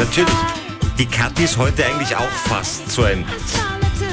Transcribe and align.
Natürlich. 0.00 0.32
Die 0.98 1.04
Kathi 1.04 1.44
ist 1.44 1.58
heute 1.58 1.84
eigentlich 1.84 2.16
auch 2.16 2.30
fast 2.30 2.90
so 2.90 3.02
ein 3.02 3.22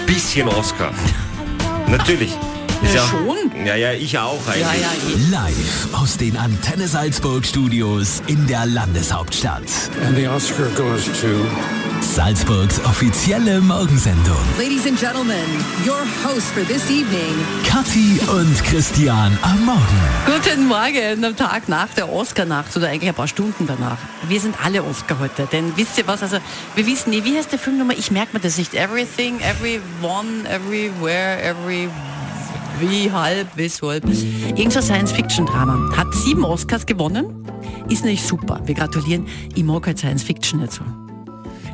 bisschen 0.06 0.50
Oscar. 0.50 0.92
Natürlich. 1.88 2.38
Ist 2.84 2.94
Ja, 2.94 3.02
schon. 3.08 3.66
Ja, 3.66 3.76
ja, 3.76 3.92
ich 3.94 4.18
auch 4.18 4.46
eigentlich. 4.48 4.62
Ja, 4.62 4.74
ja, 4.74 4.92
eh. 5.16 5.32
Live 5.32 5.88
aus 5.94 6.18
den 6.18 6.38
Antenne 6.38 6.88
Salzburg 6.88 7.46
Studios 7.46 8.22
in 8.28 8.46
der 8.48 8.66
Landeshauptstadt. 8.66 9.64
And 10.06 10.16
the 10.16 10.28
Oscar 10.28 10.68
goes 10.76 11.06
to 11.06 11.28
Salzburgs 12.02 12.80
offizielle 12.86 13.62
Morgensendung. 13.62 14.38
Ladies 14.60 14.86
and 14.86 15.00
gentlemen, 15.00 15.36
your 15.86 16.02
host 16.24 16.48
for 16.54 16.64
this 16.68 16.84
evening, 16.90 17.34
Kathi 17.66 18.20
und 18.30 18.64
Christian 18.64 19.38
am 19.42 19.66
Morgen. 19.66 19.82
Guten 20.26 20.68
Morgen, 20.68 21.26
am 21.26 21.36
Tag 21.36 21.68
nach 21.68 21.90
der 21.96 22.12
Oscar-Nacht 22.12 22.78
oder 22.78 22.90
eigentlich 22.90 23.10
ein 23.10 23.16
paar 23.16 23.28
Stunden 23.28 23.66
danach. 23.66 23.98
Wir 24.28 24.40
sind 24.40 24.56
alle 24.64 24.84
Oscar 24.84 25.18
heute, 25.20 25.48
denn 25.52 25.74
wisst 25.76 25.98
ihr 25.98 26.06
was, 26.06 26.22
also 26.22 26.38
wir 26.76 26.86
wissen 26.86 27.10
nie, 27.10 27.24
wie 27.24 27.36
heißt 27.38 27.52
der 27.52 27.60
Film 27.60 27.80
nochmal? 27.80 27.98
Ich 27.98 28.12
merke 28.12 28.34
mir 28.34 28.40
das 28.40 28.58
nicht. 28.58 28.76
Everything, 28.76 29.40
everyone, 29.40 30.48
everywhere, 30.48 31.42
every... 31.42 31.90
Wie, 32.80 33.12
halb, 33.12 33.48
weshalb. 33.56 34.06
Irgend 34.56 34.74
Science-Fiction-Drama. 34.74 35.96
Hat 35.96 36.14
sieben 36.14 36.44
Oscars 36.44 36.86
gewonnen. 36.86 37.44
Ist 37.90 38.02
natürlich 38.02 38.24
super. 38.24 38.62
Wir 38.66 38.76
gratulieren. 38.76 39.26
Ich 39.56 39.64
mag 39.64 39.88
halt 39.88 39.98
Science-Fiction 39.98 40.62
nicht 40.62 40.74
so. 40.74 40.84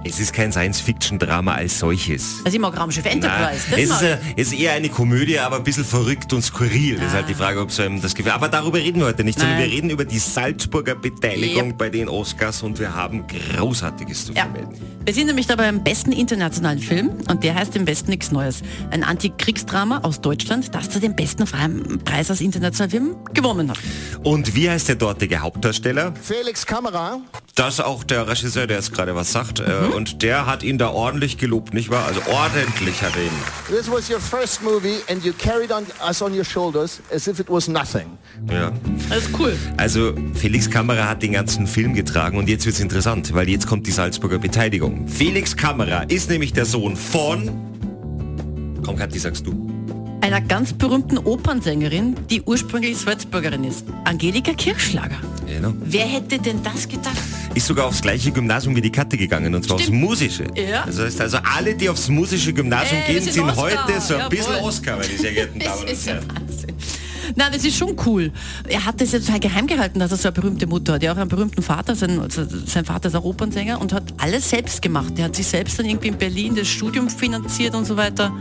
Es 0.05 0.19
ist 0.19 0.33
kein 0.33 0.51
Science-Fiction-Drama 0.51 1.55
als 1.55 1.79
solches. 1.79 2.41
Also 2.43 2.55
ich 2.55 2.61
mag 2.61 2.77
Raumschiff 2.77 3.05
Enterprise. 3.05 3.61
Das 3.69 3.79
es, 3.79 3.89
ist, 3.91 4.01
äh, 4.01 4.17
es 4.35 4.47
ist 4.51 4.59
eher 4.59 4.73
eine 4.73 4.89
Komödie, 4.89 5.39
aber 5.39 5.55
ein 5.57 5.63
bisschen 5.63 5.85
verrückt 5.85 6.33
und 6.33 6.41
skurril. 6.41 6.97
Das 6.97 7.07
ist 7.07 7.13
halt 7.13 7.29
die 7.29 7.33
Frage, 7.33 7.61
ob 7.61 7.69
es 7.69 7.79
einem 7.79 8.01
das 8.01 8.13
gefällt. 8.13 8.35
Aber 8.35 8.49
darüber 8.49 8.77
reden 8.79 8.99
wir 8.99 9.05
heute 9.07 9.23
nicht, 9.23 9.39
sondern 9.39 9.57
Nein. 9.59 9.69
wir 9.69 9.73
reden 9.77 9.89
über 9.89 10.03
die 10.03 10.19
Salzburger 10.19 10.95
Beteiligung 10.95 11.67
Yep. 11.69 11.77
bei 11.77 11.89
den 11.89 12.09
Oscars 12.09 12.63
und 12.63 12.79
wir 12.79 12.93
haben 12.93 13.23
Großartiges 13.27 14.25
zu 14.25 14.33
Ja. 14.33 14.43
vermelden. 14.43 14.73
Wir 15.05 15.13
sind 15.13 15.27
nämlich 15.27 15.47
da 15.47 15.55
beim 15.55 15.83
besten 15.83 16.11
internationalen 16.11 16.79
Film 16.79 17.09
und 17.29 17.43
der 17.43 17.55
heißt 17.55 17.75
im 17.75 17.87
Westen 17.87 18.09
nichts 18.11 18.31
Neues. 18.31 18.61
Ein 18.91 19.03
Antikriegsdrama 19.03 19.99
aus 19.99 20.19
Deutschland, 20.21 20.73
das 20.75 20.89
zu 20.89 20.99
dem 20.99 21.15
besten 21.15 21.47
freien 21.47 21.99
Preis 22.03 22.29
als 22.29 22.41
internationaler 22.41 22.89
Film 22.91 23.15
gewonnen 23.33 23.69
hat. 23.69 23.79
Und 24.23 24.53
wie 24.55 24.69
heißt 24.69 24.89
der 24.89 24.95
dortige 24.95 25.39
Hauptdarsteller? 25.39 26.13
Felix 26.21 26.65
Kamera. 26.65 27.19
Das 27.55 27.75
ist 27.75 27.79
auch 27.81 28.03
der 28.03 28.27
Regisseur, 28.27 28.65
der 28.65 28.77
jetzt 28.77 28.93
gerade 28.93 29.13
was 29.13 29.31
sagt. 29.31 29.59
Äh, 29.59 29.63
Mhm. 29.83 29.91
Und 29.93 30.23
der 30.23 30.47
hat 30.47 30.63
ihn 30.63 30.79
da 30.79 30.89
ordentlich 30.89 31.37
gelobt, 31.37 31.73
nicht 31.75 31.91
wahr? 31.91 32.05
Also 32.07 32.19
ordentlich 32.31 32.99
hat 33.03 33.15
er 33.15 33.23
ihn. 33.25 33.77
This 33.77 33.91
was 33.91 34.09
your 34.09 34.19
first 34.19 34.63
movie 34.63 34.97
and 35.07 35.23
you 35.23 35.33
carried 35.37 35.71
on 35.71 35.85
us 36.07 36.21
on 36.23 36.35
your 36.35 36.43
shoulders 36.45 36.99
as 37.13 37.27
if 37.27 37.39
it 37.39 37.45
was 37.49 37.67
nothing. 37.67 38.17
Ja. 38.51 38.71
Ist 39.15 39.29
cool. 39.37 39.55
Also 39.77 40.15
Felix 40.33 40.67
Kamera 40.67 41.07
hat 41.07 41.21
den 41.21 41.33
ganzen 41.33 41.67
Film 41.67 41.93
getragen 41.93 42.37
und 42.39 42.49
jetzt 42.49 42.65
wird's 42.65 42.79
interessant, 42.79 43.33
weil 43.35 43.47
jetzt 43.47 43.67
kommt 43.67 43.85
die 43.85 43.91
Salzburger 43.91 44.39
Beteiligung. 44.39 45.07
Felix 45.07 45.55
Kamera 45.55 46.03
ist 46.07 46.29
nämlich 46.31 46.53
der 46.53 46.65
Sohn 46.65 46.95
von... 46.95 47.51
Komm, 48.83 48.97
Kathi, 48.97 49.19
sagst 49.19 49.45
du. 49.45 49.72
Einer 50.23 50.39
ganz 50.39 50.71
berühmten 50.71 51.17
Opernsängerin, 51.17 52.15
die 52.29 52.41
ursprünglich 52.43 52.97
Salzburgerin 52.97 53.65
ist. 53.65 53.85
Angelika 54.05 54.53
Kirchschlager. 54.53 55.17
Genau. 55.45 55.73
Wer 55.83 56.05
hätte 56.05 56.39
denn 56.39 56.63
das 56.63 56.87
gedacht? 56.87 57.17
Ist 57.53 57.67
sogar 57.67 57.87
aufs 57.87 58.01
gleiche 58.01 58.31
Gymnasium 58.31 58.73
wie 58.73 58.79
die 58.79 58.89
Katte 58.89 59.17
gegangen 59.17 59.53
und 59.53 59.65
zwar 59.65 59.75
aufs 59.75 59.83
Stimmt. 59.83 59.99
Musische. 59.99 60.45
Ja. 60.55 60.85
Das 60.85 60.97
heißt 60.97 61.19
also, 61.19 61.39
alle, 61.43 61.75
die 61.75 61.89
aufs 61.89 62.07
musische 62.07 62.53
Gymnasium 62.53 63.01
wir 63.05 63.15
gehen, 63.15 63.33
sind 63.33 63.43
Oscar. 63.43 63.57
heute 63.57 63.99
so 63.99 64.15
ein 64.15 64.29
bisschen 64.29 64.53
Jawohl. 64.53 64.69
Oscar, 64.69 64.95
meine 64.95 65.17
sehr 65.17 65.33
geehrten 65.33 65.59
Damen 65.59 65.81
und 65.81 66.05
Herren. 66.05 66.25
Nein, 67.35 67.51
das 67.51 67.65
ist 67.65 67.75
schon 67.75 67.97
cool. 68.05 68.31
Er 68.69 68.85
hat 68.85 69.01
das 69.01 69.11
total 69.11 69.41
geheim 69.41 69.67
gehalten, 69.67 69.99
dass 69.99 70.11
er 70.11 70.17
so 70.17 70.29
eine 70.29 70.33
berühmte 70.35 70.67
Mutter 70.67 70.93
hat. 70.93 71.03
Er 71.03 71.09
hat 71.09 71.17
auch 71.17 71.21
einen 71.21 71.29
berühmten 71.29 71.61
Vater, 71.61 71.95
sein, 71.95 72.21
also 72.21 72.45
sein 72.65 72.85
Vater 72.85 73.09
ist 73.09 73.15
auch 73.15 73.25
Opernsänger 73.25 73.81
und 73.81 73.91
hat 73.91 74.13
alles 74.19 74.49
selbst 74.49 74.81
gemacht. 74.81 75.13
Er 75.17 75.25
hat 75.25 75.35
sich 75.35 75.47
selbst 75.47 75.77
dann 75.79 75.85
irgendwie 75.85 76.07
in 76.07 76.17
Berlin 76.17 76.55
das 76.55 76.69
Studium 76.69 77.09
finanziert 77.09 77.75
und 77.75 77.83
so 77.83 77.97
weiter. 77.97 78.31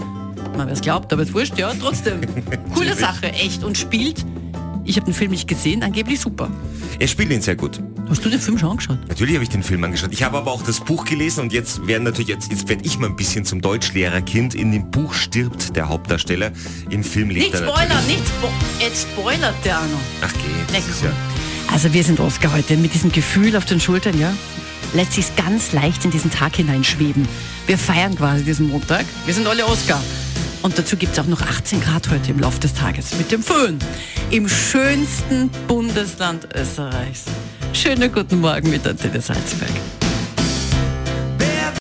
Man 0.56 0.66
wer 0.66 0.74
es 0.74 0.80
glaubt, 0.80 1.12
aber 1.12 1.22
es 1.22 1.32
wurscht, 1.32 1.58
ja, 1.58 1.72
trotzdem. 1.80 2.20
Coole 2.74 2.94
Sache, 2.94 3.32
echt. 3.32 3.64
Und 3.64 3.78
spielt, 3.78 4.24
ich 4.84 4.96
habe 4.96 5.06
den 5.06 5.14
Film 5.14 5.30
nicht 5.30 5.48
gesehen, 5.48 5.82
angeblich 5.82 6.20
super. 6.20 6.50
Er 6.98 7.08
spielt 7.08 7.30
ihn 7.30 7.42
sehr 7.42 7.56
gut. 7.56 7.80
Hast 8.08 8.24
du 8.24 8.28
den 8.28 8.40
Film 8.40 8.58
schon 8.58 8.70
angeschaut? 8.70 8.98
Natürlich 9.08 9.34
habe 9.34 9.44
ich 9.44 9.48
den 9.48 9.62
Film 9.62 9.82
angeschaut. 9.84 10.12
Ich 10.12 10.22
habe 10.22 10.36
aber 10.36 10.50
auch 10.50 10.62
das 10.62 10.80
Buch 10.80 11.04
gelesen 11.04 11.40
und 11.40 11.52
jetzt 11.52 11.86
werden 11.86 12.02
natürlich 12.02 12.28
jetzt, 12.28 12.50
jetzt 12.50 12.68
werde 12.68 12.84
ich 12.84 12.98
mal 12.98 13.08
ein 13.08 13.16
bisschen 13.16 13.44
zum 13.44 13.62
Deutschlehrerkind. 13.62 14.54
In 14.54 14.70
dem 14.72 14.90
Buch 14.90 15.14
stirbt 15.14 15.74
der 15.76 15.88
Hauptdarsteller. 15.88 16.52
Im 16.90 17.04
Film 17.04 17.30
lebt 17.30 17.52
Nicht 17.52 17.54
er 17.54 17.66
natürlich. 17.66 18.06
nicht 18.08 18.26
spo 18.26 18.48
Jetzt 18.80 19.06
spoilert 19.10 19.54
der 19.64 19.80
noch. 19.80 20.00
Ach 20.20 20.32
geht. 20.32 20.76
Das 20.76 20.86
ist 20.88 21.02
ja. 21.02 21.10
Also 21.72 21.94
wir 21.94 22.04
sind 22.04 22.20
Oscar 22.20 22.52
heute 22.52 22.76
mit 22.76 22.92
diesem 22.92 23.12
Gefühl 23.12 23.56
auf 23.56 23.64
den 23.64 23.80
Schultern, 23.80 24.18
ja. 24.20 24.34
Lässt 24.92 25.12
sich 25.14 25.34
ganz 25.36 25.72
leicht 25.72 26.04
in 26.04 26.10
diesen 26.10 26.30
Tag 26.30 26.56
hineinschweben. 26.56 27.26
Wir 27.66 27.78
feiern 27.78 28.14
quasi 28.14 28.44
diesen 28.44 28.68
Montag. 28.68 29.06
Wir 29.24 29.32
sind 29.32 29.46
alle 29.46 29.64
Oscar. 29.64 30.02
Und 30.62 30.78
dazu 30.78 30.96
gibt 30.96 31.12
es 31.12 31.18
auch 31.18 31.26
noch 31.26 31.42
18 31.42 31.80
Grad 31.80 32.08
heute 32.10 32.30
im 32.30 32.38
Laufe 32.38 32.60
des 32.60 32.74
Tages 32.74 33.16
mit 33.18 33.32
dem 33.32 33.42
Föhn. 33.42 33.78
Im 34.30 34.48
schönsten 34.48 35.50
Bundesland 35.66 36.48
Österreichs. 36.54 37.24
Schönen 37.72 38.12
guten 38.12 38.40
Morgen 38.40 38.70
mit 38.70 38.86
Antenne 38.86 39.20
Salzberg. 39.20 40.01